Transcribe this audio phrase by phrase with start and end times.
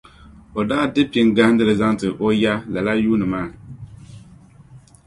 [0.59, 3.47] O daa di pin gahindili zaŋ ti o ya lala yuuni maa.